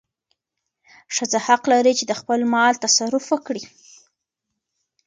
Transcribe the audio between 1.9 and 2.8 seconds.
چې د خپل مال